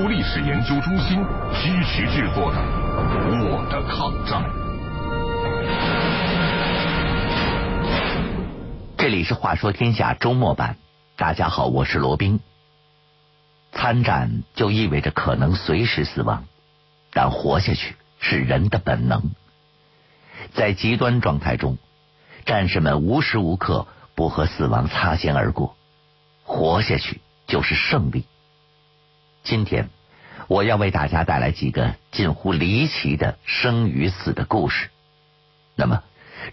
[0.00, 1.22] 出历史研究中心
[1.52, 2.58] 支持制作的
[3.44, 4.42] 《我的抗战》。
[8.96, 10.78] 这里是《话说天下》周末版，
[11.18, 12.40] 大家好，我是罗宾。
[13.72, 16.46] 参战就意味着可能随时死亡，
[17.12, 19.32] 但活下去是人的本能。
[20.54, 21.76] 在极端状态中，
[22.46, 25.76] 战士们无时无刻不和死亡擦肩而过，
[26.42, 28.24] 活下去就是胜利。
[29.42, 29.88] 今天，
[30.48, 34.90] 我要为大家带来几个近乎离奇的生与死的故事。
[35.74, 36.02] 那么，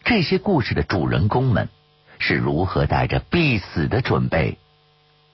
[0.04, 1.70] 这些故事的主人公们
[2.18, 4.58] 是如何带着必死的准备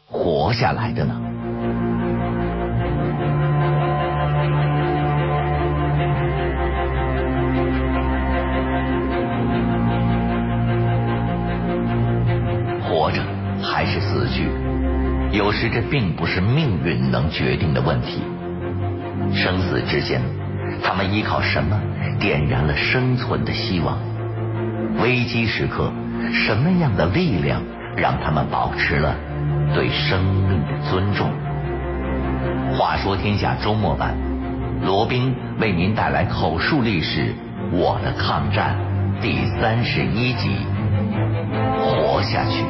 [0.07, 1.21] 活下来的呢？
[12.83, 13.23] 活着
[13.61, 14.49] 还是死去？
[15.33, 18.21] 有时这并不是命运能决定的问题。
[19.33, 20.21] 生死之间，
[20.83, 21.81] 他们依靠什么
[22.19, 23.97] 点燃了生存的希望？
[25.01, 25.91] 危机时刻，
[26.31, 27.63] 什么样的力量
[27.97, 29.15] 让他们保持了
[29.73, 31.31] 对生命的尊重？
[32.77, 34.15] 话说天下周末版，
[34.85, 37.33] 罗宾为您带来口述历史
[37.75, 38.75] 《我的抗战》
[39.19, 40.57] 第三十一集：
[41.79, 42.63] 活下去。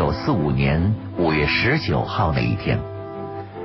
[0.00, 2.80] 九四五年五月十九号那一天，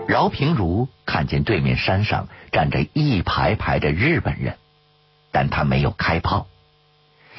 [0.06, 4.58] 饶平如看见对面山上站着一排排的日本人，
[5.32, 6.48] 但他没有开炮，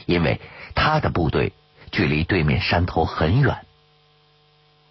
[0.07, 0.41] 因为
[0.75, 1.53] 他的部队
[1.93, 3.59] 距离对面山头很远。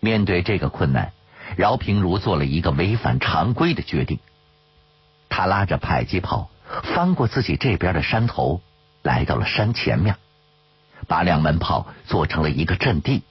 [0.02, 1.12] 面对这个困难，
[1.58, 4.20] 饶平如做了一个违反常规的决定，
[5.30, 6.52] 他拉着迫击炮
[6.94, 8.62] 翻过自己这边的山头，
[9.02, 10.16] 来到了山前面，
[11.08, 13.24] 把两门炮做成了一个阵地。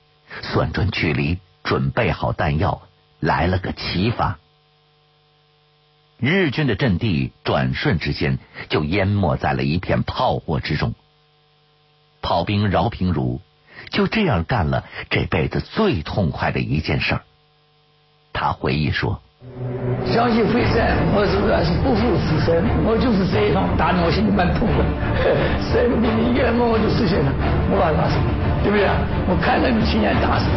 [0.43, 2.83] 算准距离，准备好弹药，
[3.21, 4.39] 来了个齐发。
[6.19, 10.95] 日军的阵地转瞬之间就淹没在了一片炮火之中。
[12.23, 13.41] 炮兵饶平如
[13.91, 17.21] 就这样干了这辈子最痛快的一件事。
[18.33, 19.21] 他回忆说
[20.05, 24.85] ：“相信会战，我是是不负此生，我就是这一趟打的，我心里蛮痛的。
[25.61, 27.33] 生命令一个人我就实现了，
[27.71, 28.17] 我把他死。”
[28.65, 28.95] 对不对啊？
[29.29, 30.49] 我看着你亲眼打死。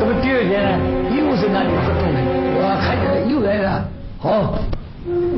[0.00, 0.68] 这么第二天呢，
[1.12, 2.18] 又是那里活动的，
[2.56, 3.84] 我看见又来了，
[4.18, 4.54] 好，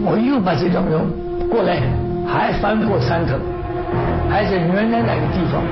[0.06, 1.10] 我又把这条龙
[1.48, 1.82] 过来，
[2.28, 3.34] 还翻过山头，
[4.30, 5.62] 还在原来那个地方，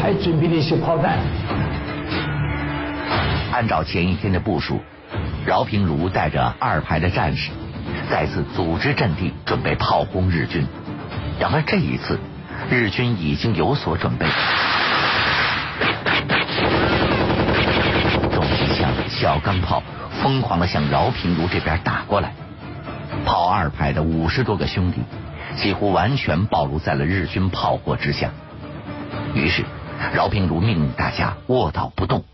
[0.00, 1.18] 还准备了一些炮弹。
[3.52, 4.80] 按照前一天的部署。
[5.46, 7.52] 饶平如带着二排的战士
[8.10, 10.66] 再次组织阵地，准备炮轰日军。
[11.38, 12.18] 然而这一次，
[12.68, 14.26] 日军已经有所准备，
[18.32, 19.80] 重机枪、小钢炮
[20.20, 22.32] 疯狂的向饶平如这边打过来。
[23.24, 25.00] 炮二排的五十多个兄弟
[25.56, 28.32] 几乎完全暴露在了日军炮火之下。
[29.34, 29.64] 于是，
[30.14, 32.24] 饶平如命令大家卧倒不动。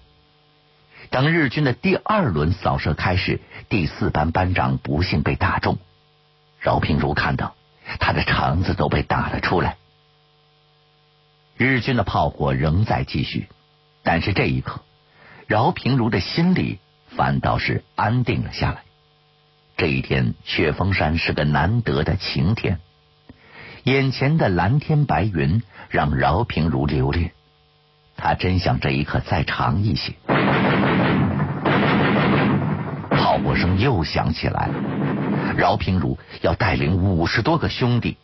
[1.11, 5.79] 当日军的第二轮扫射开始，第四班班长不幸被打中。
[6.59, 7.55] 饶平如看到
[7.99, 9.77] 他的肠子都被打了出来。
[11.57, 13.49] 日军的炮火仍在继续，
[14.03, 14.81] 但是这一刻，
[15.47, 16.79] 饶平如的心里
[17.17, 18.83] 反倒是安定了下来。
[19.77, 22.79] 这一天，雪峰山是个难得的晴天，
[23.85, 27.33] 眼前的蓝天白云让饶平如留恋。
[28.17, 30.13] 他真想这一刻再长一些。
[33.11, 34.69] 炮火声又响起来，
[35.57, 38.17] 饶平如要带领五十多个兄弟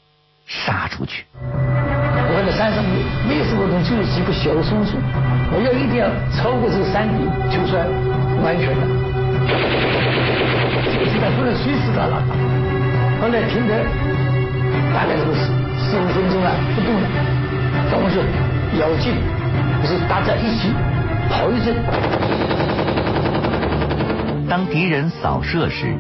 [0.47, 1.25] 杀出去。
[1.43, 4.97] 我在山上没没有什么东西，就是几个小松树。
[5.51, 7.89] 我要一定要超过这个山顶，就算
[8.45, 8.87] 完全的。
[10.93, 12.23] 这个子弹不能随时打了。
[13.21, 13.83] 后来听得
[14.95, 15.47] 大概是四
[15.91, 17.09] 四五分钟了，不动了。
[17.91, 18.21] 那我就
[18.79, 19.15] 咬紧。
[19.85, 20.71] 是大家一起
[21.31, 21.75] 跑一阵。
[24.49, 25.97] 当敌人扫射时，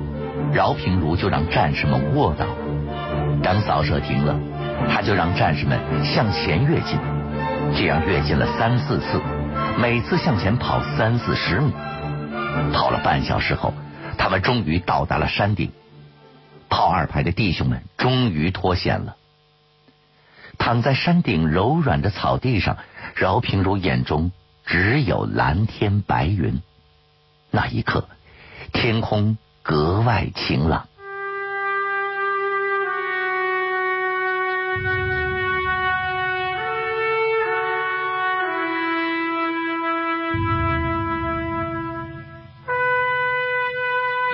[0.52, 2.44] 饶平如就让战士们卧倒。
[3.42, 4.34] 当扫射停了，
[4.90, 6.98] 他就让战士们向前跃进。
[7.74, 9.20] 这样跃进了三四次，
[9.78, 11.72] 每次向前跑三四十米。
[12.74, 13.72] 跑了半小时后，
[14.18, 15.70] 他们终于到达了山顶。
[16.68, 19.16] 炮二排的弟兄们终于脱险了。
[20.58, 22.78] 躺在山顶柔软的草地上，
[23.14, 24.32] 饶平如眼中
[24.66, 26.60] 只有蓝天白云。
[27.50, 28.08] 那一刻，
[28.72, 30.88] 天空格外晴朗。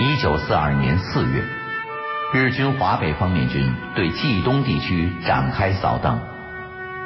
[0.01, 1.45] 一九四二年四月，
[2.37, 6.21] 日军华北方面军对冀东地区展开扫荡。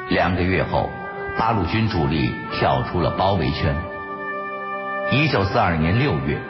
[0.09, 0.91] 两个月后，
[1.37, 3.75] 八路军主力跳出了包围圈。
[5.11, 6.41] 一九四二年六月，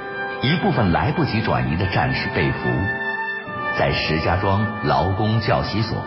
[0.41, 2.69] 一部分来不及转移的战士被俘，
[3.77, 6.01] 在石家庄劳工教习所，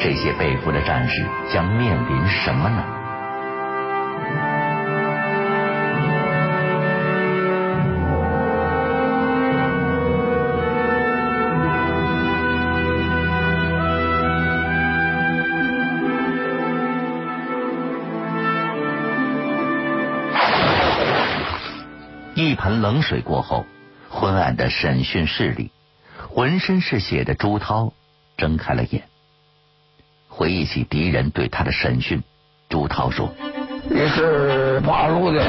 [0.00, 2.84] 这些被俘的战士将面临什么呢？
[22.60, 23.64] 盆冷水过后，
[24.10, 25.70] 昏暗的审讯室里，
[26.28, 27.94] 浑身是血的朱涛
[28.36, 29.04] 睁开了眼。
[30.28, 32.22] 回忆起敌人对他的审讯，
[32.68, 33.32] 朱涛说
[33.88, 35.40] ：“你是八路的？”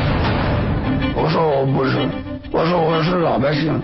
[1.14, 2.00] 我说：“我不是。”
[2.50, 3.78] 我说：“我是老百姓。”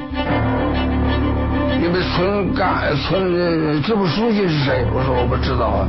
[1.81, 4.85] 你们村干村支部书记是谁？
[4.93, 5.83] 我说：“我不知道啊。”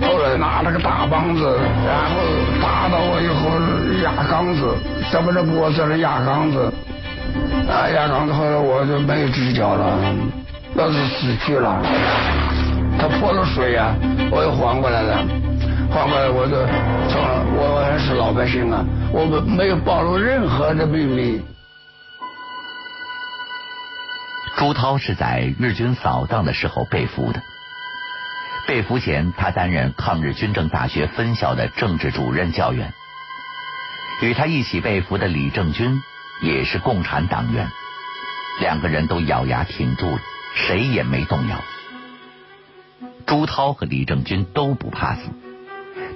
[0.00, 2.14] 后来拿了个大棒子，然后
[2.62, 3.20] 打到我
[4.24, 4.74] 缸子，
[5.10, 6.72] 怎么着脖子上压缸子？
[7.68, 9.98] 啊，压缸子后来我就没有知觉了，
[10.74, 11.80] 那是死去了。
[12.98, 13.94] 他泼了水呀，
[14.30, 15.16] 我又缓过来了，
[15.90, 16.56] 缓过来我就
[17.08, 17.20] 从
[17.56, 21.42] 我还是老百姓啊，我们没有暴露任何的秘密。
[24.56, 27.40] 朱涛是在日军扫荡的时候被俘的。
[28.66, 32.92] 被俘前，他担任抗日军政大学分校的政治主任教员。
[34.20, 36.02] 与他一起被俘的李正军
[36.42, 37.68] 也是共产党员，
[38.60, 40.18] 两个人都咬牙挺住了，
[40.54, 41.56] 谁也没动摇。
[43.26, 45.28] 朱涛和李正军都不怕死，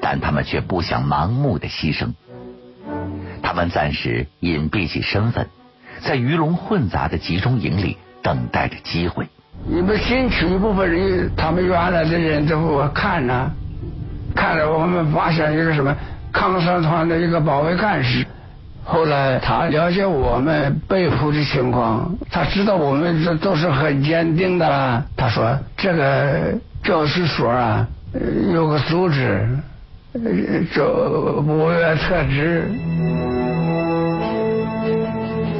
[0.00, 2.12] 但他们却不想盲目的牺牲。
[3.42, 5.48] 他们暂时隐蔽起身份，
[6.00, 9.28] 在鱼龙混杂的集中营里等待着机会。
[9.64, 13.50] 你们新取一部分人，他们原来的人都看着，
[14.34, 15.94] 看着我们发现一个什么
[16.32, 18.26] 抗生团的一个保卫干事。
[18.84, 25.04] 后来他了解我们被俘的情况，他知道我们这都是很坚定的。
[25.16, 27.86] 他说：“这个教师所啊，
[28.52, 29.46] 有个组织，
[30.74, 32.68] 叫五月特支。”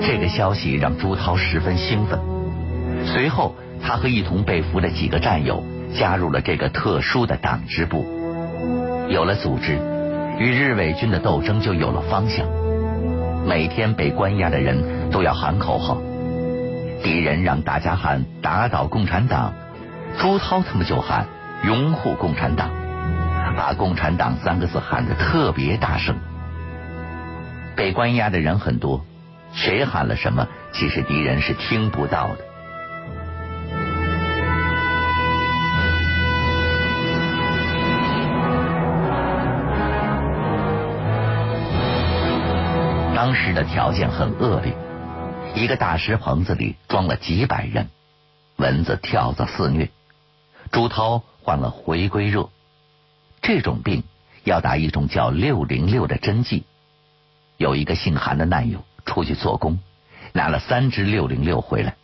[0.05, 2.19] 这个消息让朱涛十分兴奋。
[3.05, 3.55] 随后。
[3.85, 8.07] 他和一同被俘的几个战友加入了这个特殊的党支部，
[9.09, 9.77] 有了组织，
[10.39, 12.47] 与日伪军的斗争就有了方向。
[13.47, 15.99] 每天被关押的人都要喊口号，
[17.03, 19.53] 敌人让大家喊“打倒共产党”，
[20.19, 21.27] 朱涛他们就喊
[21.67, 22.71] “拥护共产党”，
[23.57, 26.17] 把“共产党”三个字喊得特别大声。
[27.75, 29.05] 被关押的人很多，
[29.53, 32.52] 谁喊了什么，其实敌人是听不到的。
[43.23, 44.75] 当时的条件很恶劣，
[45.55, 47.89] 一个大石棚子里装了几百人，
[48.57, 49.91] 蚊子跳蚤肆虐。
[50.73, 52.49] 朱涛患了回归热，
[53.41, 54.03] 这种病
[54.43, 56.65] 要打一种叫六零六的针剂。
[57.59, 59.79] 有一个姓韩的难友出去做工，
[60.33, 61.95] 拿了三支六零六回来，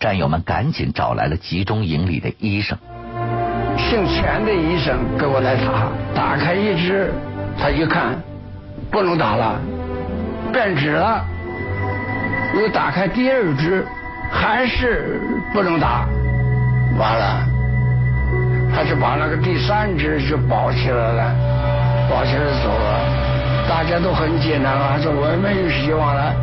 [0.00, 2.76] 战友们赶紧找来了集中营里的医生。
[3.78, 7.14] 姓钱的医生给我来打，打开一支，
[7.58, 8.22] 他一看
[8.90, 9.58] 不能打了。
[10.56, 11.22] 变质了，
[12.54, 13.86] 又打开第二只，
[14.32, 15.20] 还是
[15.52, 16.08] 不能打，
[16.98, 17.46] 完了，
[18.74, 21.34] 他就把那个第三只就抱起来了，
[22.08, 26.34] 抱起来走了，大家都很艰难啊，说我没有希望了。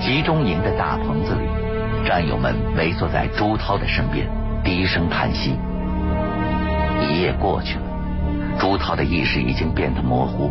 [0.00, 1.48] 集中营的大棚子里，
[2.04, 4.26] 战友们围坐在朱涛的身边，
[4.64, 5.56] 低声叹息。
[7.06, 10.50] 一夜过去了，朱涛的意识已经变得模糊。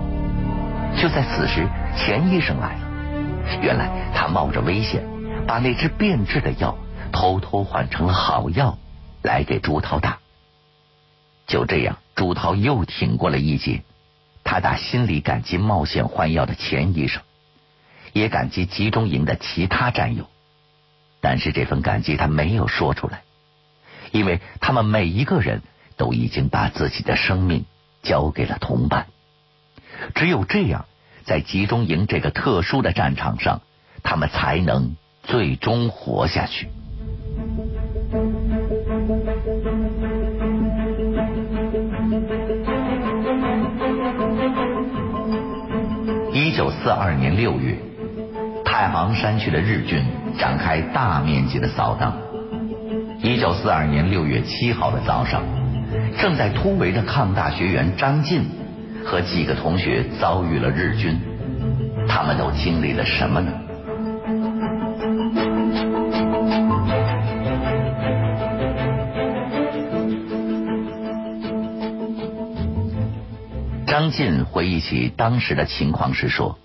[0.97, 2.79] 就在此时，钱医生来了。
[3.62, 5.03] 原来他冒着危险，
[5.45, 6.77] 把那只变质的药
[7.12, 8.77] 偷偷换成了好药，
[9.21, 10.19] 来给朱涛打。
[11.45, 13.83] 就这样，朱涛又挺过了一劫。
[14.43, 17.21] 他打心里感激冒险换药的钱医生，
[18.13, 20.25] 也感激集中营的其他战友。
[21.19, 23.21] 但是这份感激他没有说出来，
[24.12, 25.62] 因为他们每一个人
[25.97, 27.65] 都已经把自己的生命
[28.01, 29.07] 交给了同伴。
[30.13, 30.85] 只有这样，
[31.23, 33.61] 在集中营这个特殊的战场上，
[34.03, 36.69] 他们才能最终活下去。
[46.33, 47.77] 一九四二年六月，
[48.63, 50.03] 太行山区的日军
[50.37, 52.17] 展开大面积的扫荡。
[53.21, 55.41] 一九四二年六月七号的早上，
[56.19, 58.43] 正在突围的抗大学员张晋
[59.05, 61.19] 和几个同学遭遇了日军，
[62.07, 63.51] 他们都经历了什么呢？
[73.86, 76.57] 张晋回忆起当时的情况时说：“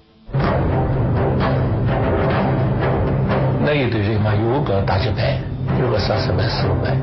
[3.65, 5.39] 那一队人嘛，有个大几百，
[5.81, 6.97] 有个三四百、四五百，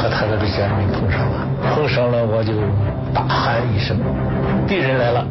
[0.00, 2.54] 和他的这个家人碰上了，碰上了我就
[3.12, 3.98] 大喊一声
[4.66, 5.26] ：‘敌人来了！’”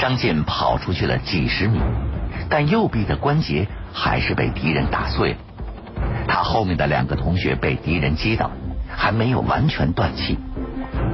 [0.00, 1.78] 张晋跑出去了几十米，
[2.48, 5.36] 但右臂的关节还是被敌人打碎了。
[6.26, 8.50] 他后面的两个同学被敌人击倒。
[8.94, 10.38] 还没有完全断气，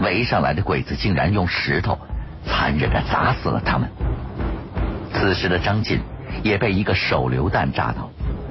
[0.03, 1.97] 围上来的鬼子竟然用石头
[2.45, 3.89] 残忍的砸死了他们。
[5.15, 6.01] 此时的张晋
[6.43, 8.11] 也被一个手榴弹炸到，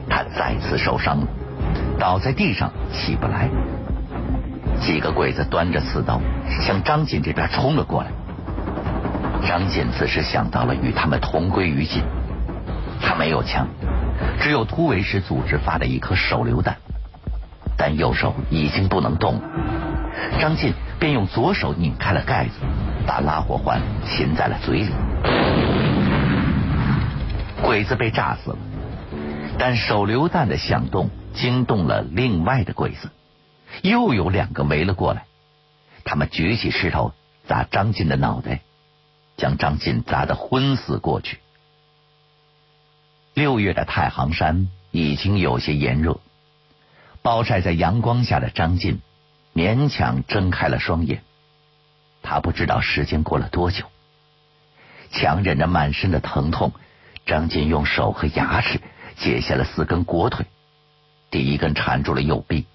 [0.09, 1.27] 他再次受伤了，
[1.99, 3.49] 倒在地上起不来。
[4.79, 6.21] 几个鬼子端着刺刀
[6.61, 8.11] 向张晋这边冲了过来。
[9.47, 12.03] 张晋此时想到了与他们同归于尽，
[13.01, 13.67] 他没有枪，
[14.39, 16.75] 只有突围时组织发的一颗手榴弹。
[17.77, 19.41] 但右手已经不能动了，
[20.39, 22.53] 张晋便用左手拧开了盖子，
[23.05, 24.89] 把拉火环擒在了嘴里。
[27.61, 28.57] 鬼子被炸死了，
[29.59, 33.09] 但手榴弹的响动惊动了另外的鬼子，
[33.83, 35.25] 又有两个围了过来。
[36.03, 37.13] 他们举起石头
[37.47, 38.61] 砸张晋的脑袋，
[39.37, 41.39] 将张晋砸得昏死过去。
[43.33, 46.19] 六月的太行山已经有些炎热。
[47.21, 49.01] 暴晒在阳光下的张晋
[49.53, 51.23] 勉强睁开了双眼，
[52.23, 53.85] 他不知道时间过了多久，
[55.11, 56.71] 强忍着满身的疼痛，
[57.25, 58.79] 张晋用手和牙齿
[59.17, 60.45] 解下了四根裹腿，
[61.29, 62.65] 第一根缠住了右臂，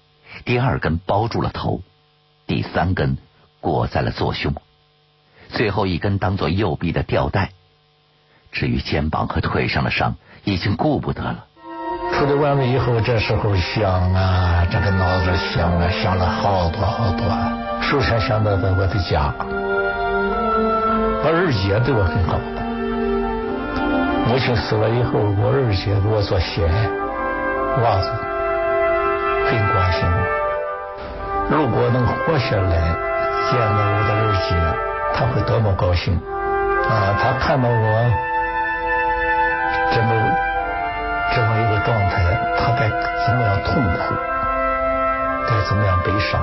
[0.45, 1.81] 第二根包住了头，
[2.45, 3.17] 第三根
[3.61, 4.53] 裹在了左胸，
[5.49, 7.51] 最后一根当做右臂的吊带。
[8.51, 11.45] 至于肩膀和腿上的伤，已经顾不得了。
[12.13, 17.25] 出来完了以后，这时候想啊，这个脑子想啊，想了好多好多。
[17.81, 19.33] 首先想到的我的家，
[21.23, 22.39] 我二姐对我很好。
[24.29, 26.65] 母亲死了以后，我二姐给我做鞋、
[27.81, 28.09] 袜子，
[31.49, 32.95] 如果能活下来，
[33.49, 34.55] 见到我的二姐，
[35.13, 36.15] 他会多么高兴
[36.89, 37.15] 啊！
[37.19, 38.11] 他看到我
[39.93, 40.09] 这么。
[41.35, 42.21] 这么一个状态，
[42.59, 42.87] 他该
[43.25, 44.13] 怎么样痛苦？
[45.47, 46.39] 该怎么样悲伤？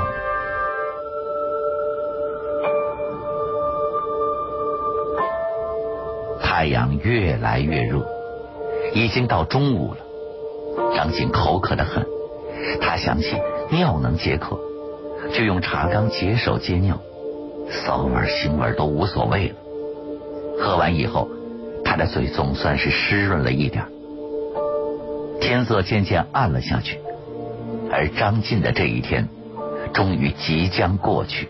[6.42, 8.04] 太阳越来越热，
[8.92, 10.00] 已经到中午了。
[10.96, 12.04] 张静口渴的很，
[12.80, 13.40] 他想起
[13.70, 14.58] 尿能解渴，
[15.40, 17.00] 就用茶缸解手接尿，
[17.70, 19.54] 骚味腥味都无所谓了。
[20.60, 21.30] 喝完以后，
[21.82, 23.82] 他的嘴总算是湿润了一点。
[25.40, 26.98] 天色渐渐暗了下去，
[27.90, 29.30] 而张晋的这一天
[29.94, 31.48] 终于即将过去。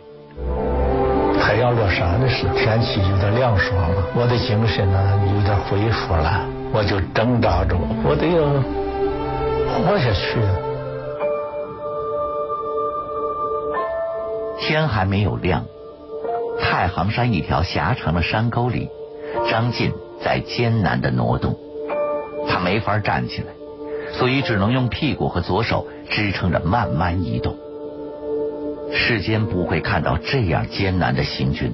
[1.41, 8.47] 太阳落山的时候，天气有点凉爽了，我的精神呢有点恢复了，我就挣扎着，我得要
[9.75, 10.70] 活下去。
[14.61, 15.65] 天还没有亮，
[16.61, 18.89] 太行山一条狭长的山沟里，
[19.51, 21.59] 张晋在艰难的挪动，
[22.49, 23.49] 他没法站起来。
[24.13, 27.57] 所以只能用屁股和左手支撑着慢慢移动。
[28.93, 31.73] 世间不会看到这样艰难的行军。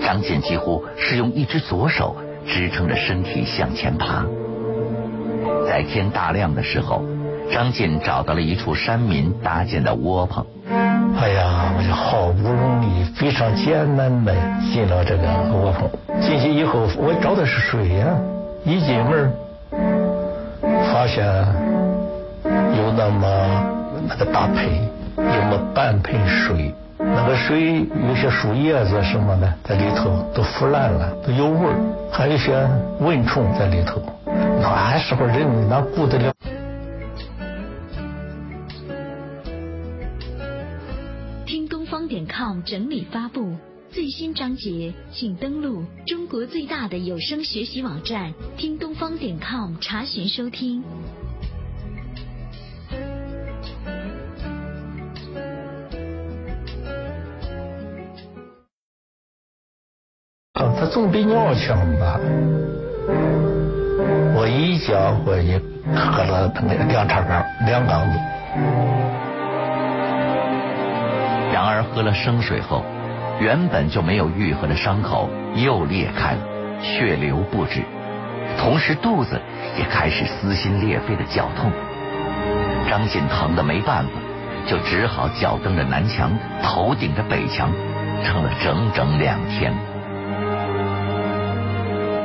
[0.00, 4.24] 张健几乎是用一只左手支撑着身体向前爬。
[5.66, 7.02] 在天大亮的时候，
[7.50, 10.46] 张健找到了一处山民搭建的窝棚。
[11.14, 14.34] 哎呀，我就好不容易非常艰难的
[14.72, 15.88] 进了这个窝棚。
[16.20, 18.06] 进去以后，我找的是水呀，
[18.64, 19.32] 一进门。
[20.92, 21.24] 发现
[22.76, 23.26] 有那么
[24.08, 24.64] 那个大盆，
[25.16, 31.76] 有么半盆水，那个水有些树叶子什么的在里头都腐烂了，都有味儿，
[32.10, 32.52] 还有些
[33.00, 34.02] 蚊虫在里头。
[34.60, 36.32] 那时候人哪顾得了。
[42.12, 43.56] 点 com 整理发布
[43.90, 50.84] 最新章节，请登录中国最大的有声学习网站听东方点 com 查询收听。
[60.52, 62.20] 他总比鸟强吧？
[64.36, 64.92] 我一觉
[65.24, 65.58] 我也
[65.96, 69.21] 喝了他那个两叉缸，两缸子。
[71.62, 72.84] 然而喝了生水后，
[73.38, 76.40] 原本就没有愈合的伤口又裂开了，
[76.82, 77.82] 血流不止，
[78.58, 79.40] 同时肚子
[79.78, 81.70] 也开始撕心裂肺的绞痛。
[82.90, 84.10] 张晋疼得没办法，
[84.66, 86.32] 就只好脚蹬着南墙，
[86.64, 87.70] 头顶着北墙，
[88.24, 89.72] 撑了整整两天。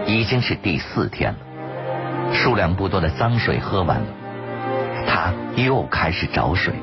[0.08, 4.08] 已经是第四天了，数量不多的脏水喝完了，
[5.06, 6.74] 他又开始找水。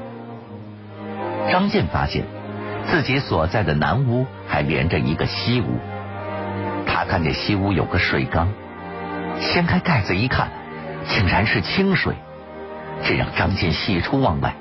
[1.50, 2.22] 张健发现
[2.86, 5.78] 自己所在的南屋还连着一个西屋，
[6.86, 8.52] 他看见西屋有个水缸，
[9.40, 10.48] 掀开盖子一看，
[11.06, 12.14] 竟然是清水，
[13.02, 14.54] 这让张晋喜出望外。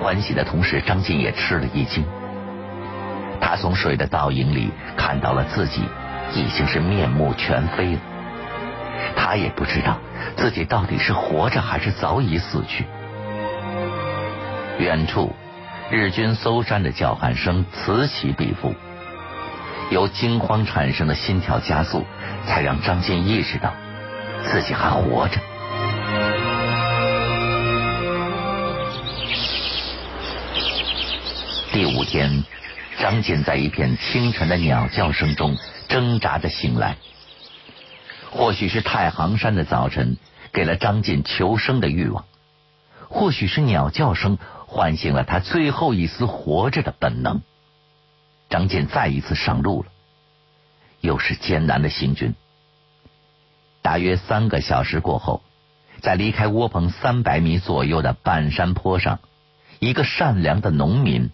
[0.00, 2.04] 欢喜的同时，张晋也吃了一惊，
[3.40, 5.82] 他从水的倒影里看到了自己。
[6.32, 8.00] 已经是面目全非了，
[9.14, 9.98] 他也不知道
[10.36, 12.86] 自己到底是活着还是早已死去。
[14.78, 15.32] 远处
[15.90, 18.74] 日军搜山的叫喊声此起彼伏，
[19.90, 22.04] 由惊慌产生的心跳加速，
[22.46, 23.72] 才让张健意识到
[24.44, 25.38] 自己还活着。
[31.72, 32.44] 第五天，
[32.98, 35.56] 张健在一片清晨的鸟叫声中。
[35.86, 36.96] 挣扎着醒来，
[38.30, 40.16] 或许是太行山的早晨
[40.50, 42.24] 给了张晋求生的欲望，
[43.08, 44.38] 或许是鸟叫声
[44.74, 47.42] 唤醒了他最后一丝活着的本能。
[48.50, 49.88] 张晋再一次上路了，
[51.00, 52.34] 又是艰难的行军。
[53.82, 55.42] 大约三个小时过后，
[56.00, 59.20] 在离开窝棚三百米左右的半山坡上，
[59.78, 61.30] 一个善良的农民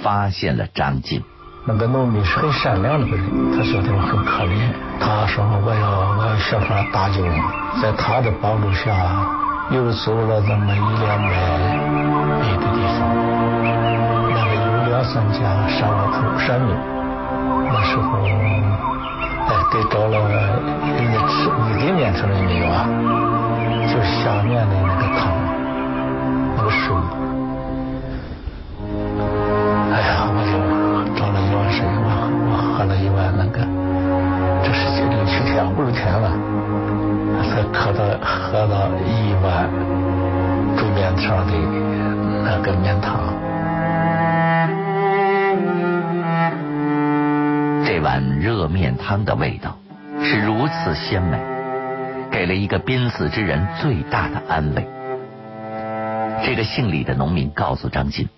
[0.00, 1.24] 发现了张晋。
[1.66, 7.22] 那个农民是很善良的个人，他说他很可怜，他说我要我要设法搭救，
[7.82, 9.39] 在他的帮助下，
[9.70, 11.30] 又走了这么一两百
[12.40, 12.98] 米的地方，
[14.34, 15.78] 那个有两三家山
[16.10, 16.74] 头山民，
[17.70, 18.18] 那时候
[19.46, 20.14] 哎得到了
[20.98, 21.32] 人家吃
[21.70, 22.84] 一点面条也没有啊，
[23.86, 25.20] 就是下面的那个汤，
[26.56, 27.29] 那个水。
[49.10, 49.76] 汤的味道
[50.22, 51.36] 是如此鲜美，
[52.30, 54.86] 给了一个濒死之人最大的安慰。
[56.44, 58.28] 这个姓李的农民告诉张晋，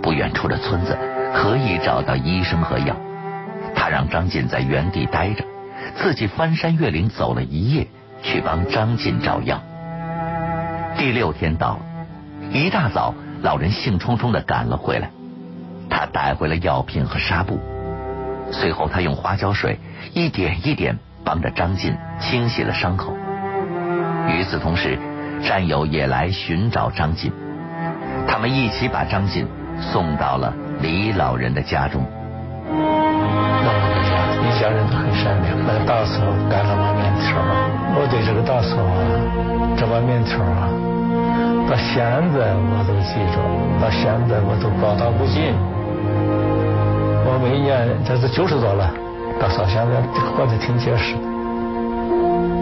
[0.00, 0.96] 不远处的村子
[1.34, 2.96] 可以找到医生和药，
[3.74, 5.44] 他让张晋在原地待着。
[5.96, 7.86] 自己翻山越岭走了一夜，
[8.22, 9.62] 去帮张晋找药。
[10.96, 11.80] 第六天到了，
[12.52, 15.10] 一大早，老人兴冲冲的赶了回来。
[15.90, 17.60] 他带回了药品和纱布，
[18.50, 19.78] 随后他用花椒水
[20.14, 23.12] 一点一点帮着张晋清洗了伤口。
[24.28, 24.98] 与此同时，
[25.42, 27.32] 战友也来寻找张晋，
[28.26, 29.46] 他们一起把张晋
[29.80, 32.04] 送到了李老人的家中。
[34.42, 35.56] 一家人都很善良。
[35.66, 37.36] 那大嫂干了碗面条，
[37.94, 38.96] 我对这个大嫂啊，
[39.76, 40.70] 这碗面条啊，
[41.68, 43.36] 到现在我都记着，
[43.80, 45.54] 到现在我都报答不尽。
[47.28, 48.90] 我每年这是九十多了，
[49.38, 51.14] 大嫂现在活得挺结实。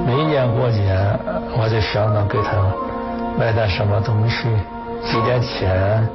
[0.07, 0.95] 每年过节，
[1.57, 2.53] 我就想着给她
[3.39, 4.49] 买点什么东西，
[5.03, 6.07] 寄点钱。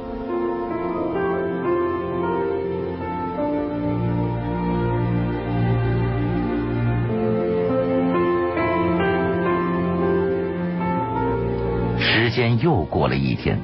[11.98, 13.58] 时间又过了一天，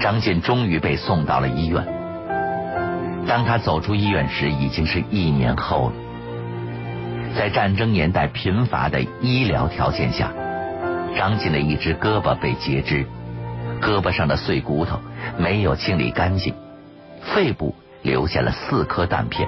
[0.00, 1.97] 张晋终于被送到了医院。
[3.28, 5.92] 当他走出医院时，已经是一年后了。
[7.36, 10.32] 在战争年代贫乏的医疗条件下，
[11.14, 13.04] 张晋的一只胳膊被截肢，
[13.82, 14.98] 胳膊上的碎骨头
[15.36, 16.54] 没有清理干净，
[17.20, 19.46] 肺部留下了四颗弹片，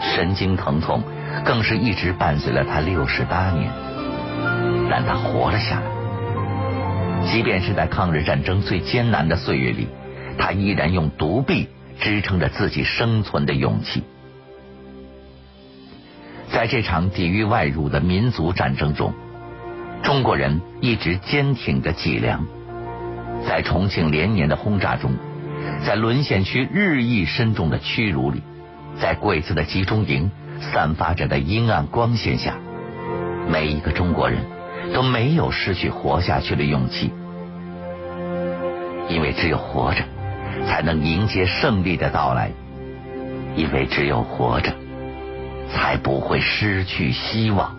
[0.00, 1.02] 神经疼痛
[1.44, 3.70] 更是一直伴随了他六十八年。
[4.88, 5.86] 但他活了下来。
[7.30, 9.88] 即便是在抗日战争最艰难的岁月里，
[10.38, 11.68] 他依然用独臂
[12.00, 14.02] 支撑着自己生存的勇气。
[16.52, 19.12] 在这场抵御外辱的民族战争中，
[20.02, 22.46] 中国人一直坚挺着脊梁。
[23.46, 25.12] 在重庆连年的轰炸中，
[25.84, 28.42] 在沦陷区日益深重的屈辱里，
[29.00, 30.30] 在鬼子的集中营
[30.60, 32.56] 散发着的阴暗光线下，
[33.48, 34.40] 每一个中国人
[34.94, 37.12] 都没有失去活下去的勇气，
[39.08, 40.02] 因为只有活着，
[40.64, 42.50] 才能迎接胜利的到来；
[43.56, 44.72] 因为只有活着，
[45.70, 47.76] 才不会失去希望。